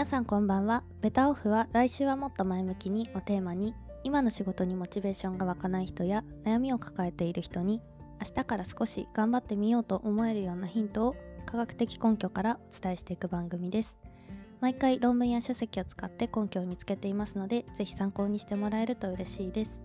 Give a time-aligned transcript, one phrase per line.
[0.00, 0.82] 皆さんこんばんは。
[1.02, 7.82] ベタオフは来週はもっと前向きにをテーマに今の仕事にモチベーションが湧かない人や悩みを抱えている人に
[8.18, 14.00] 明日から少し頑張ってみようと思えるようなヒントを科学的根拠からお伝えしていく番組です。
[14.62, 19.82] 毎回論文や書籍を使って根拠を見つけていますのでぜひ参考にしてもらえると嬉しいです。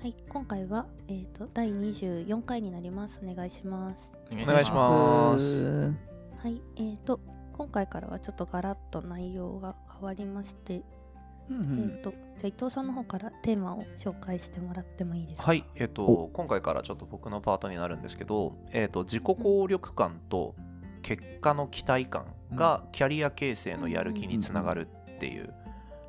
[0.00, 3.20] はい今回は、えーと、第24回になります。
[3.22, 4.16] お願いします。
[4.32, 5.92] お願いします。
[6.38, 7.20] はいえーと
[7.56, 10.82] 今回からはちょっとガラッと内容が変わりまして、
[11.48, 15.46] うんうん、えーと、じゃあ伊藤さんの方からテーマを紹介してもらってもいいですか？
[15.46, 20.54] はい、えーと、今回からちょっと僕のパートになるんですけど、えーと、自己効力感と
[21.02, 25.52] 結果の期待感がキャリア形成のやる気につながるっていう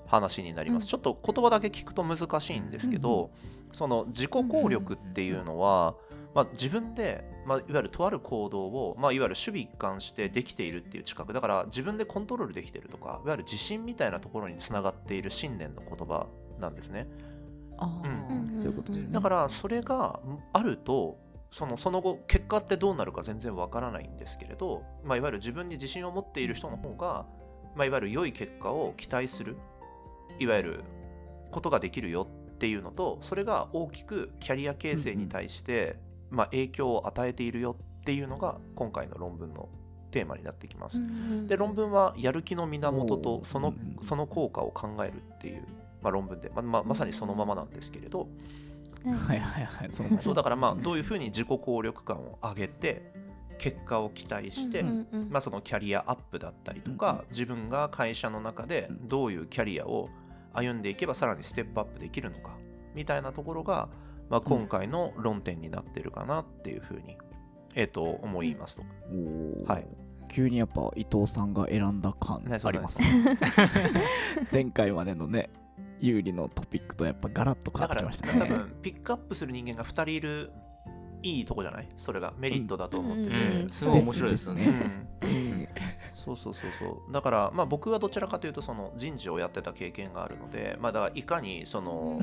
[0.08, 3.32] 話になります、うん、ちょっと言葉だけ聞くと難しいんですけど、
[3.68, 5.96] うん、その自己効力っていうのは、
[6.36, 11.32] まあ、自分で、まあ、いわゆるとある行動を、まあ、いわゆる守備一貫してできているっていう知覚。
[11.32, 16.28] だから自分でコントロールできているとかいわゆる自信みたいなところにつながっている信念の言葉
[16.60, 17.08] なんですね。
[17.78, 19.12] あうん、そういうことですね。
[19.12, 20.20] だからそれが
[20.52, 21.18] あると
[21.52, 27.26] そのその後結果ってどうなるか全然わからないんですけれど、まあ、いわゆる自分に自信を持っている人の方が、
[27.76, 29.56] まあ、いわゆる良い結果を期待する
[30.38, 30.84] いわゆる
[31.52, 35.96] ことができるよっていうのとそれが大きくキャリア形成に対して
[36.30, 39.70] まあ、影響を与えているよっていうのが今回の論文の
[40.12, 41.02] テーマになってきます。
[41.48, 45.64] で論文はやる気の源とそのその効果を考えるっていう、
[46.02, 48.28] まあ、論文で、まままさにそのままなんですけれど、
[49.06, 49.40] はい。
[49.40, 53.12] はいはいそうだからまあどういうふうに自己効力感を上げて
[53.58, 60.10] 結果を期待して、まあ、そのキャリアアップだったりとか、自分が会社の中でどういうキャリアを
[60.54, 62.58] 歩んでいけばさらにステップアップできるのか
[62.94, 63.90] みたいなところが
[64.30, 67.18] まあ、今回の論点になってるかなっていうふうに、
[67.76, 68.84] えー、と思いますと。
[69.66, 69.88] はい、
[70.30, 73.08] 急にやっぱ伊藤さんが選んだ感ありますね。
[74.52, 75.50] 前回までのね
[76.00, 78.40] 有利のトピックとやっぱガラッと変わってきましたね。
[78.40, 80.52] 多分ピックアップする人間が2人いる
[81.26, 81.88] いいとこじゃない？
[81.96, 82.34] それが。
[82.38, 85.08] メリットだと思ってて、うんうん、すごい面白いですね。
[86.14, 87.12] そうそうそうそう。
[87.12, 92.22] だからまあ僕はどちらかというとその人事をやってた経験があるのでまあだからいかにその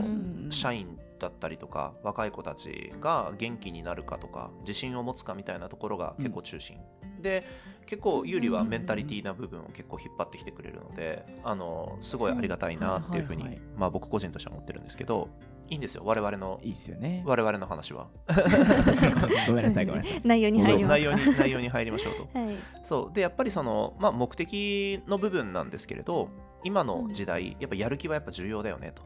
[0.50, 6.78] 社員だったりとか若い子たちが元気になるかとか自信を持つかみたいなところが結構中心、
[7.16, 7.44] うん、で
[7.86, 15.28] 結構有利はメンタリティーな部分を結構引っ張ってきてくれるのであのすごいありがたいなっていうふうに、まあ僕個人としては思ってるんですけど
[15.68, 16.02] いいんですよ。
[16.04, 17.22] 我々のいいですよね。
[17.24, 18.08] 我々の話は。
[19.48, 20.20] ごめんなさいごめんなさい。
[20.22, 22.54] 内容に入り内容に内容に入りましょうと、 はい、
[22.84, 23.14] そう。
[23.14, 26.28] でやっぱりその、まあ、目的の部分なんですけれど
[26.64, 29.02] 今の時代やっぱやる気はやっぱ重要だよねと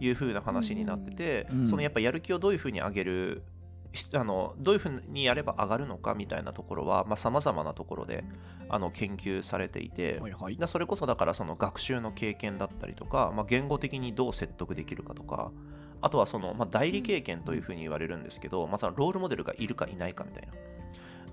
[0.00, 3.44] いうふうな話になってて、うん、そのやっぱやる気をどういうふうに上げる
[4.14, 8.24] あのどういうふうにやれば上がるのかみたいなところはさまざ、まなところで
[8.68, 15.52] あの研究されていて、はいはい、それこそだからその学習の経験だったりとか、まあ、言語的にどう説得できるかとか
[16.00, 20.52] あとはその、まあ、代理経験というふうに言われるんですけど、まあ、そのロールモデルがいるかいないかみたいな。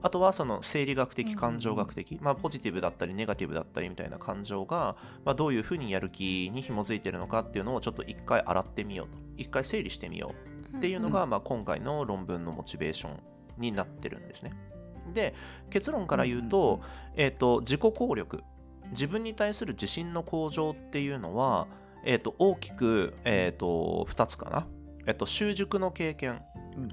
[0.04, 4.96] あとはその生理学的感情学的、まあ、ポジティブだったりネガティブだったりみたいな感情が、
[5.26, 9.18] まあ、どういうふうにやる気に紐づいてるのかっていうのをちょっと一回洗ってみようと。
[9.38, 13.20] 一回整理してみようっていうのが、まあ、今回の論文のモチベーション
[13.58, 14.54] になってるんですね。
[15.14, 15.34] で
[15.70, 16.82] 結論から言うと,、
[17.16, 18.44] えーと、自己効力。
[18.92, 21.68] 自分に対する自信の向上っていうのは、
[22.04, 24.68] えーと、大きく、えーと、2つかな、
[25.06, 26.42] えー、と習熟の経験。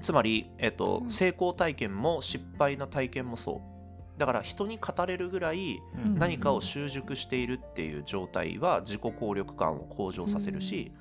[0.01, 4.19] つまり、えっと、成功体験も失敗の体験もそう。
[4.19, 5.79] だから人に語れるぐらい
[6.15, 10.91] 何かを習熟しているっていう状態は自己効力感を向上させるし、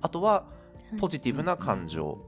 [0.00, 0.46] あとは
[1.00, 2.18] ポジティブな感情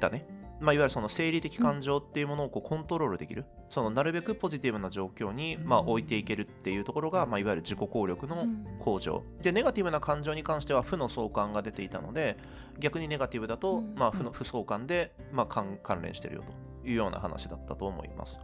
[0.00, 0.26] だね、
[0.60, 8.46] まあ、いわゆるその生理的感情っていうものをこうコントロールできる、そのなるべくポジティブな状況にまあ置いていけるっていうところが、まあ、いわゆる自己効力の
[8.80, 12.36] 向上、でネガティブな感情に関しては負の相関が出ていたので
[12.78, 18.38] 逆にネガティブだと、まあ、負の負相関で、まあ、関連してるよというような話だったと思います。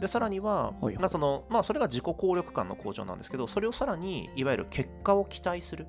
[0.00, 5.86] でさらには、はいはい、そのまあ、それが自己効力感の向上なんですけどそれをさらにいわゆる結果を期待する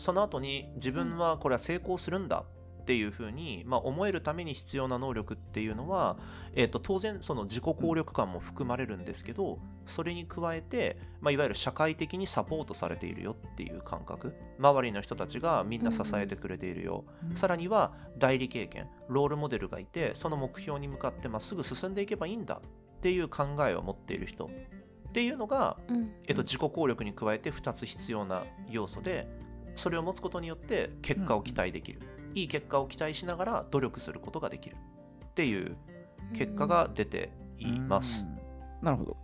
[0.00, 2.44] その後に自分はこれは成功するんだ
[2.80, 6.16] っていうふうに、まあ、思えるために必要な能力っていうのは、
[6.54, 14.34] えー、と当然その自己効力感も含まれるんですけどそれに加えて、まあ、いわゆる社会的にサポートされているよっていう感覚。
[14.58, 18.88] 周りの人たちがみんな支えてくれているよ、うん、さらには代理経験。
[19.08, 22.62] ロールモデルがいてその目標に向かってまっすぐ進んでいけばいいんだ
[22.96, 24.48] っていう考えを持っている人
[25.10, 29.28] っていうのが、うん、えっと、自己効力に加えて2つ必要な要素で
[29.74, 34.76] それを持つことによって結果を期待できる、うんいい結果を期待しながら努力することができる
[35.24, 35.76] っていう
[36.32, 38.24] 結果が出ています。
[38.80, 39.16] なるほど、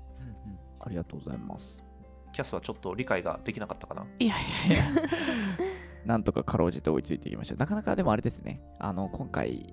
[0.81, 1.85] ありがとうございます。
[2.33, 4.05] キャスはちょっと理解ができなかったかな？
[4.19, 4.85] いやいやいや。
[6.05, 7.55] なんとかかろうじて追いついていきました。
[7.55, 8.61] なかなかでもあれですね。
[8.81, 9.73] あの今回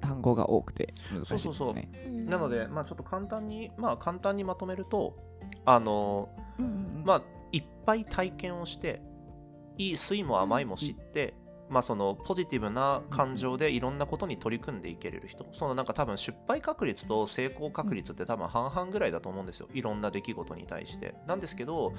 [0.00, 1.38] 単語が多くて難しいですね。
[1.38, 2.12] そうそうそう。
[2.24, 5.16] なのでまあちょっと簡単にまあ簡単にまとめると
[5.64, 7.22] あの、うんうんうん、まあ
[7.52, 9.00] いっぱい体験をして
[9.78, 11.34] いい酸いも甘いも知って、
[11.68, 21.92] まあ、そのポジティブな感情でいろんなことに取り組んでいけれる人そのなんか多分失敗確率と成功確率って多分半々ぐらいだと思うんですよいろんな出来事に対してなんですけど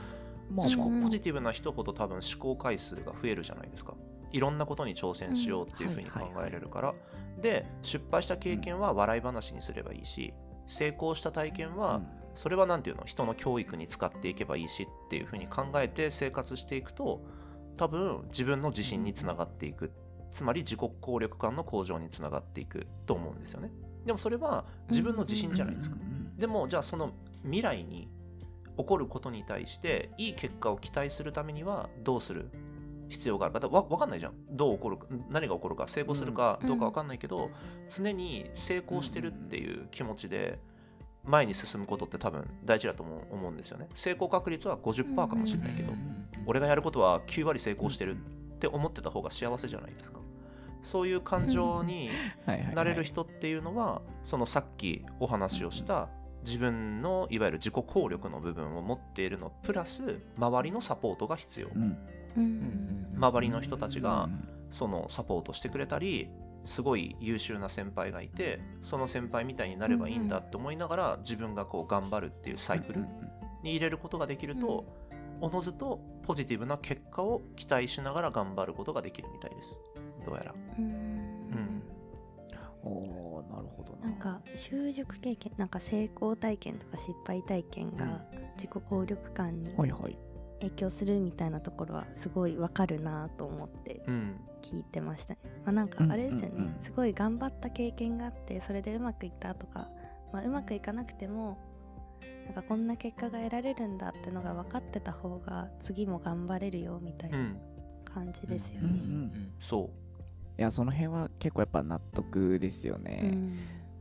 [0.50, 3.96] 思考ポジティブな人ほど多分思考回数が増えるじゃないですか
[4.32, 6.94] いろんなことに挑戦しようっていうふうに考えれるから、
[7.42, 10.34] で失敗した経験は笑い話にすればいいし
[10.68, 12.02] 成功した体験は
[12.36, 17.22] それは何て言うの人の教育に使っていけばいいしっていうふうに考えて生活していくと
[17.78, 19.92] 多分自分の自信につながっていく。
[20.32, 22.88] つまり自己効力感の向上につながっていく。
[23.06, 23.72] と思うんですよね。
[24.06, 25.98] でもそれは自分の自信じゃないですか。
[26.38, 27.12] でもじゃあその
[27.44, 28.10] 未来に
[28.78, 32.50] 起こることに対していい結果を期待するためにはどうする？
[33.10, 33.68] 必要があるか。
[33.70, 34.34] わ分かんないじゃん。
[34.52, 35.08] どう起こるか。
[35.30, 35.88] 何が起こるか。
[35.88, 37.50] 成功するかどうか分かんないけど、
[37.90, 40.60] 常に成功してるっていう気持ちで
[41.28, 43.88] 前に進むことって多分大事だと思うんですよね。
[43.94, 45.94] 成功確率は50%かもしれないけど、
[46.46, 48.20] 俺がやることは9割成功してるっ
[48.60, 50.20] て思ってた方が幸せじゃないですか。
[50.84, 52.10] そういう感情に
[52.74, 56.08] なれる人っていうのはそのさっきお話をした
[56.46, 64.30] 自分のいわゆる自己効力の部分を持っているのプラス周りのサポートが必要、うん、周りの人たちが
[64.70, 66.30] そのサポートしてくれたり
[66.66, 73.06] すごい優秀な先輩がいてその先輩みたいになればいいんだって思いながら自分がこう頑張るっていうサイクル
[73.64, 74.86] に入れることができると
[75.40, 79.78] おのずとポジティブな結果を期待しながら頑張ることができるみたいです。
[80.26, 80.56] どうやら。
[80.78, 81.84] うん。
[82.84, 84.10] おなるほどな。
[84.10, 88.22] んか習熟経験なんか成功体験とか失敗体験が
[88.56, 89.74] 自己効力感に
[90.60, 94.02] 影響するみたいなところはすごいわかるなと思って
[94.62, 99.90] 聞いてましたね、まあ、なんかあれですよね、すごい頑張った経験があってそれでうまくいったとか、
[100.34, 101.58] まあ、うまくいかなくても
[102.46, 107.56] なんかこんな結果が得られるんだってのが分かってた方が次も頑張れるよみたいな
[108.06, 109.30] 感じですよね。
[109.60, 110.08] そう。
[110.60, 113.20] いやその辺は結構やっぱ納得ですよね。
[113.24, 113.58] うん、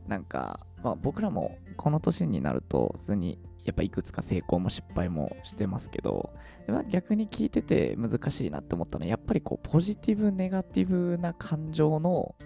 [0.06, 6.30] なんか、まあ、僕らもこの年になると普通にやっぱいくつか成功も失敗もしてますけど
[6.66, 12.36] でも逆に聞いてて難しいなって思ったのはやっぱりこうポジティブネガティブな感情の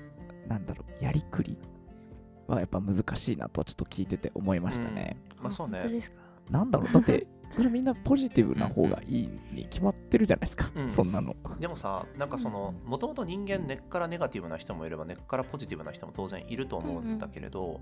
[0.48, 1.58] なんだろうやりくり
[2.46, 5.18] はやっぱ難しいなとちょっと聞いてて思いましたね。
[5.38, 5.82] うん、まあそうね。
[6.50, 6.92] なんだろう。
[6.92, 11.34] だって それみんなポジティブな方がいいに決まってるじゃないですか、うん、そんなの。
[11.58, 17.78] でもさなんかそのもともと人間根っからネガティブな人もいれば根っからポジティブな人も当然いると思うんだけれど、うんう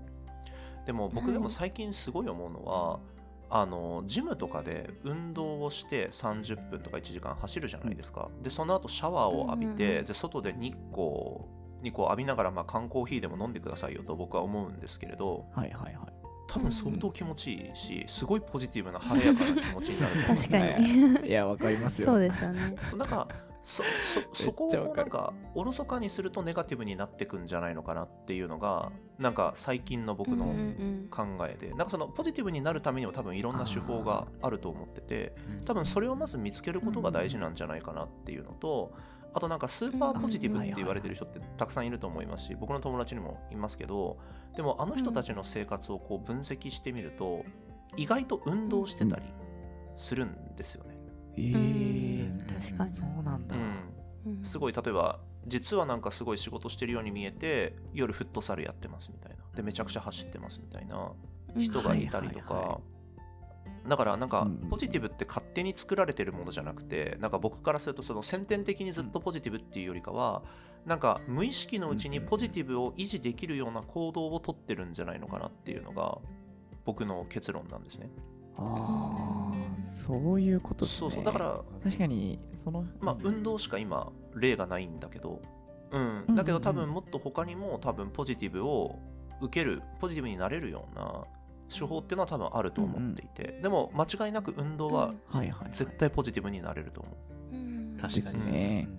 [0.81, 2.99] ん、でも僕でも最近すごい思うのは、
[3.51, 11.45] あのジムとかで運動をして30分とか1時間走るじゃないですか、でその後シャワーを浴びて、で外で日光
[11.81, 16.18] にこう浴びながら、まあ、缶コーヒーでも飲んでくださいよと僕は思うんですけれど、はいはいはい、
[16.51, 21.29] 多分相当気持ちいいし、すごいポジティブな晴れやかな気持ちになると思うんです確かに。
[21.29, 22.07] いやわかりますよ。
[22.07, 22.75] そうですよね。
[22.97, 23.27] なんか
[23.61, 30.55] そそそこをなんかおろそかにするとネガティブになってくんじゃないのかなっていうのがなんか最近の僕の
[31.11, 35.33] 考えで、なんかそのポジティブになるためにも多分いろんな手法があると思ってて
[35.65, 38.93] 多分それをまず見つけることが大事なんじゃないかなっていうのと、
[39.33, 44.17] あとなんかスーパーポジティブって言われてる人ってたくさんいると思いますし僕の友達にもいますけど
[44.55, 47.45] でもあの人たちの生活をこう分析してみると
[47.95, 49.23] 意外と運動してたり
[49.97, 50.97] するんですよね。
[51.37, 52.93] えー、確かに。
[52.93, 53.55] そうなんだ、
[54.25, 59.43] うん、すごい例えば実はなんかすごい仕事してるように見えて夜フットサルやってますみたいな。
[59.55, 61.11] でめちゃくちゃ走ってますみたいな
[61.57, 62.79] 人がいたりとか、
[63.89, 70.43] だからなんかポジティブって勝手に作られてるものじゃなくてなんか僕からするとその先天的にずっとポジティブっていうよりかは
[70.85, 76.19] なんか無意識のうちにポジティブを維持できるような行動をとってるんじゃないのかなっていうのが
[76.85, 78.09] 僕の結論なんですね。
[78.57, 79.53] ああ
[79.91, 80.99] そういうことですね。
[80.99, 85.41] そうそうだから確かにそのまあ運動しか今例がないんだけど
[85.91, 86.35] うん。
[86.35, 88.99] だけど多分もっと他にも多分ポジティブを
[89.41, 91.25] 受けるポジティブになれるような
[91.69, 95.13] 手法っていうのは多分あると思っていて、うんうん、でも間違いなく運動は
[95.71, 97.09] 絶対ポジティブになれると思
[97.51, 97.97] う、うん。
[97.99, 98.51] 確かに。
[98.51, 98.89] ね、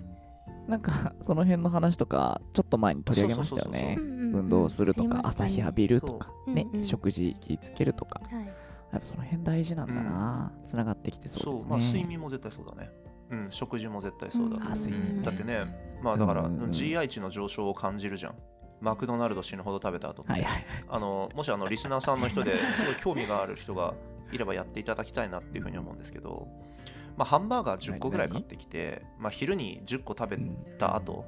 [0.69, 3.97] なんかその辺の話とかちょっと前に取り上げましたよね。
[3.99, 8.47] 運動するとか、朝日浴びるとか、ね、食事気つけるとか、はい。
[8.93, 11.71] やっぱその辺大事なんだな、つ、な、がってきてそうですね。
[11.71, 12.91] まあ、睡眠も絶対そうだね。
[13.31, 14.89] うん、食事も絶対そうだと、う。
[14.93, 18.35] ん、だってね、まあだから、GI 値の上昇を感じるじゃん。
[18.81, 23.95] マクドナルド死ぬほど食べた後って、はいはい、あのもしあのリスナーさんの人ですごい興味がある人が
[24.33, 26.49] いればやっていただきたいなっていうふうに思うんですけど、
[27.17, 30.39] まあ、ハンバーガー10個ぐらい買ってきて、まあ、昼に10個食べ
[30.79, 31.25] た後、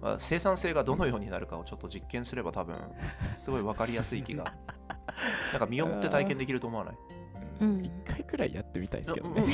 [0.00, 2.76] まあ、生産性がどのようになるかをちょっと実験すれば多分
[3.36, 4.54] すごい分かりやすい気が
[5.52, 6.96] なんか身をもって体験できると思わない？
[7.60, 9.44] うん、1回くらいやってみたいですけどね、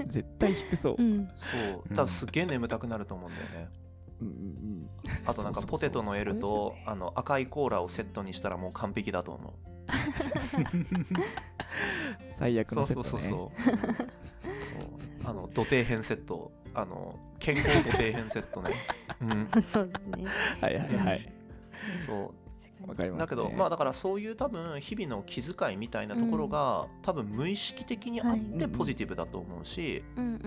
[0.00, 1.44] うん、絶対低そう、うん、そ
[1.90, 1.94] う。
[1.94, 3.68] 多分すっげえ眠たくなると思うんだよね、
[4.22, 4.36] うんうんう
[4.84, 4.88] ん、
[5.26, 9.52] あとなんかポテトの L とあの赤いコーラをセットにしたらもう完璧だと思う。
[12.38, 13.50] 最悪のセット、ね、そうそうそうそう。
[15.24, 18.72] あの土底編セットあの健康土底編セットね、
[19.20, 20.24] うん、 そうですね。
[20.60, 21.32] はいはいはい。
[22.06, 22.41] そう
[22.86, 30.38] わかります、ね、だけどまあだからそういう多分日々の気遣いみたいなところが、うん、多分無意識的にあってポジティブだと思うしなん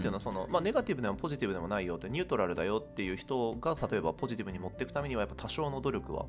[0.00, 6.26] ていうのその、まあ、ネガティブでもポジティブでもないよってニュートラルだよっていう人が例えばポジティブに持っていくためにはやっぱ多少の努力は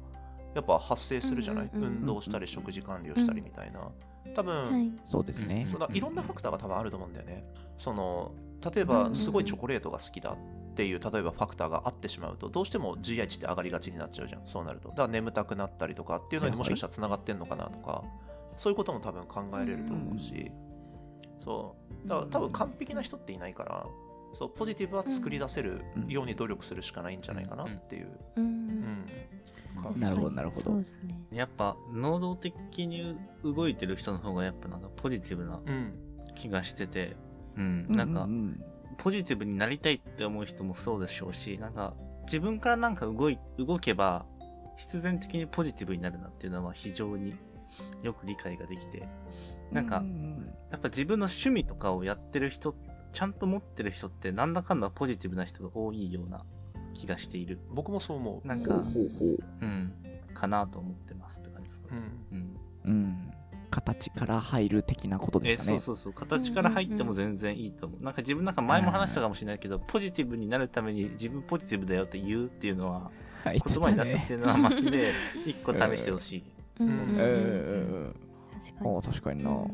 [0.56, 3.92] やっぱ発生するじゃない、運動したり食事管理をしたりみたいな、
[4.36, 5.68] 多分、はい、そうですね。
[5.70, 7.44] そいろんなファクターが多分あると思うんだよね。
[7.78, 8.32] その
[8.74, 10.32] 例えばすごいチョコレートが好きだ。
[10.32, 10.38] っ
[10.80, 14.48] ていう例えばファクターがあってしまうとどうしても GI 値って上がりがちになっちゃうじゃん。
[14.48, 14.88] そうなると。
[14.88, 18.06] だから眠たくなったりとかっていうのにもしかしたらつながってんのかなとか
[18.56, 20.54] そういうことも多分考えれると思うし。
[21.38, 22.08] そう。
[22.08, 23.86] だから多分完璧な人っていないから
[24.34, 28.08] そうポジティブは作り出せるように努力するしかないんじゃないかなっていう。
[28.38, 29.06] うん、
[29.98, 30.84] なるほどなるほど、ね、
[31.34, 35.60] やっぱ能動的に動いてる人の方がやっぱなんかポジティブな
[36.36, 37.18] 気がしてて、
[37.58, 38.28] うん、うん、なんか
[39.00, 41.94] ポジティブになりたいって思う人もそうでしょうし、なんか、
[42.26, 44.26] 自分からなんか動い、動けば、
[44.78, 47.34] 必然的にポジティブになるなっていうのは非常に
[48.02, 49.08] よく理解ができて、
[49.72, 50.04] なんか、
[50.70, 52.76] やっぱ自分の趣味とかをやってる人、
[53.12, 56.46] ちゃんと持ってる人ってなんだかんだポジティブな人が多いような
[56.94, 57.60] 気がしている。
[57.72, 58.48] 僕もそう思う。
[58.48, 58.84] なんか、
[59.62, 59.94] うん、
[60.34, 61.88] かなと思ってますって感じですか。
[61.92, 62.38] うん。
[62.38, 62.58] うん。
[62.86, 63.34] うん
[63.70, 65.80] 形から入る的なことですかね。
[65.80, 66.28] そうそうそう。
[66.28, 68.04] 形から入っても全然いいと思う。
[68.04, 73.12] なんか自分なんか前も話したかもしれないけど、ポジティブになるために自分ポジティブだよって言うっていうのは、
[73.46, 75.14] 言葉に出すっていうのはマジで
[75.46, 76.44] 一個試してほしい。
[76.80, 76.90] うん。
[76.90, 78.16] うん
[78.60, 79.02] 確かに。
[79.02, 79.68] 確かにな。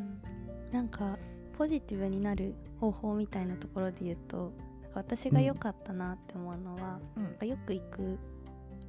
[0.72, 1.18] なんか、
[1.58, 7.00] ポジティブになる方法みたいなところで言うと、なんか私が良かったなって思うのは、
[7.42, 8.20] うん、よく行く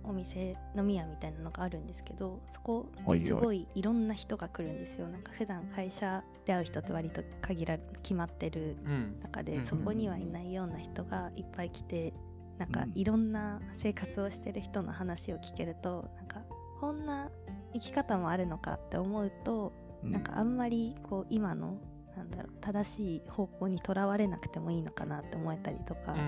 [0.07, 2.87] お店飲み屋みたいなのがあるんですけどそこ
[3.19, 5.09] すごいいろんな人が来るんですよ。
[5.09, 8.77] なんか普段会社で会う人って割と限ら決まってる
[9.23, 12.15] 中で、うん、そこにはいないような人がいっぱい来て
[12.59, 16.43] なんかいろんな生活をしてる人の話を聞けるとなんか
[16.81, 17.31] こんな
[17.75, 19.73] 生き方もあるのかって思うと、
[20.03, 21.79] うん、なんかあんまりこう今の
[22.17, 26.19] なんだろう正しい方向にとらわれなくてもいいのかなって思えたりとか、うん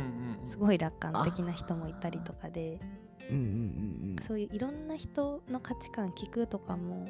[0.45, 2.80] うん、すごい楽観的な人もいたりとかで
[3.30, 3.45] うんうんう
[4.14, 7.09] ん、そういういろんな人の価値観聞くとかも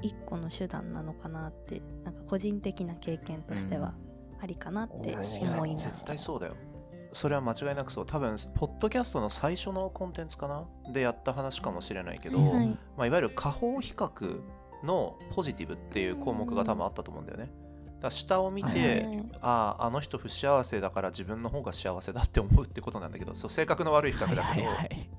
[0.00, 3.94] 一個の手段なのかなってなんか個人的な経験としては
[4.40, 4.94] ありかなって
[5.42, 6.54] 思いました、絶対そうだよ。
[7.12, 8.06] それは間違いなくそう。
[8.06, 10.64] 多分ポッドキャストの最初のコンテンツかな？
[10.92, 14.40] でやった話かもしれないけど、はいまあ、いわゆる下方比較
[14.84, 17.50] のポジティブっていう項目が多分あったと思うんだよね、
[18.00, 19.06] だ下を見て、
[19.42, 24.68] あああの人不幸せだから自分の方が幸せだって思うってことなんだけどそう性格の悪い比較だけど、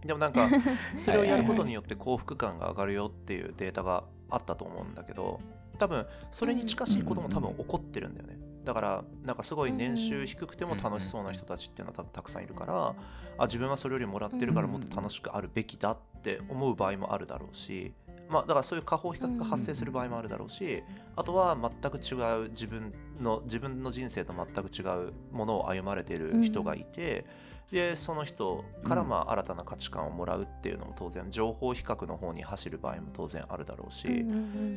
[0.05, 0.49] でもなんか
[0.97, 5.39] それをやることによって幸福感が上がるよっていうデータがあったと思うんだけど
[5.77, 8.37] 多分それに近しいことも多分起こってるんだよね。
[8.63, 12.95] だからなんかすごい年収低くても楽しそうな人たちっていうのは多分たくさんいるから
[13.37, 17.93] あ自分はそれよりもらってるからもっと楽しくあるべきだって思う場合もあるだろうし
[18.31, 20.83] まあ、だからそういう下方比較が発生する場合もあるだろうし、
[21.15, 27.25] あとは全く違う自分の自分の人生と全く違うものを歩まれている人がいて、
[27.71, 34.25] でその人からまあ新たな価値観をもらうっていうのも当然情報比較の方に走る場合も当然あるだろうし、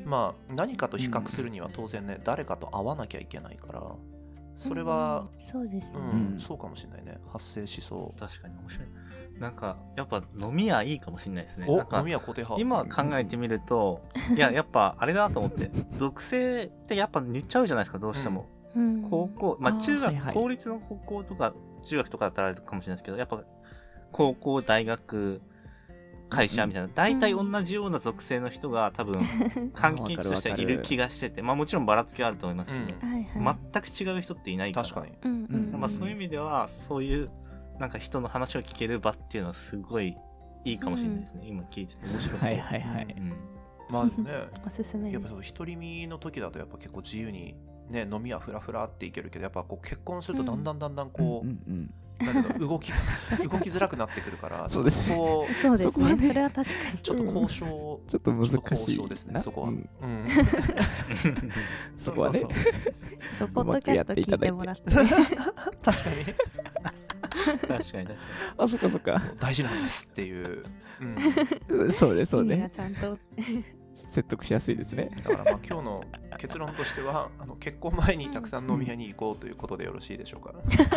[0.04, 3.82] まあ何かと比較するには当然ね誰かと会わなきゃいけないから
[4.56, 7.18] それは、うん、そうですね、うん、そうかもしれないね。
[7.32, 8.20] 発生しそう。
[8.20, 8.88] 確かに面白い。
[9.40, 11.66] なんかやっぱ飲み屋いいかもしれないですね。
[11.66, 14.00] なんか飲み屋固定派今考えてみると、
[14.34, 15.70] いややっぱあれだと思って。
[15.98, 23.42] 属性ってやっぱ似ちゃうじゃないですかどうしても、うん、高校まあ中学、はいはい、公立の高校とか中学とかだったらあれかもしれないですけどやっぱ
[24.12, 25.40] 高校大学
[26.34, 29.20] 会社みたいな、大体同じような属性の人が多分、
[29.74, 34.88] 換気としてはいる気がしてて、まあもちろんばらつきはあると思いますけど、全く違う人っていないから。
[34.88, 35.68] 確かに。
[35.72, 37.30] まあそういう意味では、そういう、
[37.78, 40.16] なんか人の話を聞ける場っていうのはすごい
[40.64, 41.46] いいかもしれないですね。
[41.46, 42.40] 今聞いてて面白い。
[42.40, 43.16] はいはいはい。
[43.90, 44.12] まあね、
[44.66, 47.54] おすすめやっぱ独り身の時だとやっぱ結構自由に
[47.90, 51.46] ね飲みはフラフラっていけるけどやっぱこう結婚するとだんだんだんだんこう、
[52.58, 52.92] 動き
[53.48, 56.16] 動きづらくなってくるからそうですそうそうですね。
[56.28, 56.98] それは確かに。
[56.98, 58.54] ちょっと交渉、ちょっと難しい。
[58.54, 59.88] 交渉ですねそこは、うん。
[61.98, 62.42] そこはね。
[63.52, 64.82] ポッドキャスト聞いてもらって。
[64.82, 65.10] 確かに。
[65.82, 66.16] 確かに
[67.68, 68.08] 確かに
[68.58, 69.20] あそっかそっか。
[69.40, 70.64] 大事なんですっていう、
[71.68, 73.18] うん、 そうねそうねちゃんと
[73.94, 75.10] 説得しやすいですね。
[75.24, 76.04] だからまあ今日の
[76.38, 80.52] 結論としてはあの結婚前にたくさん飲み屋に行こうということでよろしいでしょうか、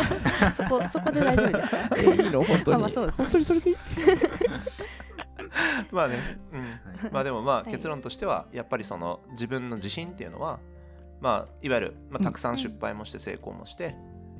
[0.56, 1.96] そこそこで大丈夫ですか？
[2.00, 2.42] いいの？
[2.42, 3.76] 本当に、まあ、そうです本当にそれでいい？
[5.92, 6.18] まあね、
[6.52, 10.58] うん、まあでもまあ結論としてはやっぱりその自分の自信っていうのは
[11.20, 13.96] まあいわゆる、まあ、たくさん失敗もして成功もして、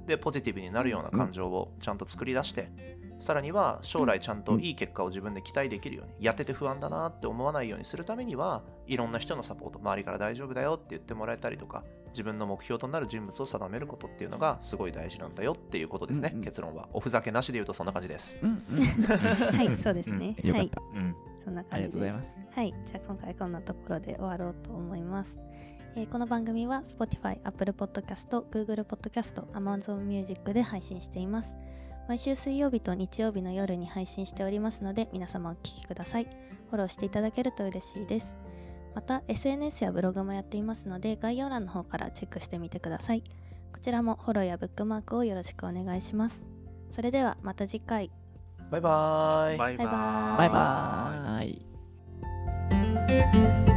[0.07, 2.71] でポジティブになるような感情をちゃんと作り出して、
[3.19, 16.89] さらには将来ちゃんといい結果を自分で期待できるように、やってて不安だなって思わないようにするためにはいろんな人のサポート周りから大丈夫だよって言ってもらえたりとか自分の目標となる人物を定めることっていうのがすごい大事なんだよっていうことですね、うんうん、結論は。
[16.93, 18.63] おふざけなしで言うとそんな感じです、うん。
[18.73, 22.15] うん、はいそうですね、うん、はい、うん、そんな感じです。
[22.55, 22.75] はい。
[22.85, 25.39] じゃあ今回こんなところで終わろうと思います。
[25.97, 31.57] えー、この番組は Spotify、Apple Podcast、Google Podcast、Amazon Music で配信しています。
[32.09, 36.25] 毎週水曜日と日曜日の夜に配信しておりますので皆様お聴きください。
[36.71, 38.35] フォローしていただけると嬉しいです。
[38.95, 43.23] また SNS やブログもやっていますので概要欄の方からチェックしてみてください。
[43.75, 46.47] こちらもフォローやブックマークをよろしくお願いします。
[46.88, 48.11] それではまた次回。
[48.71, 49.59] バイバイ。
[49.59, 49.87] バイバイ。
[49.87, 51.43] バイバ
[53.65, 53.68] イ。